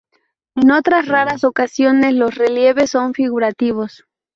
[0.55, 4.03] En otras raras ocasiones los relieves son figurativos.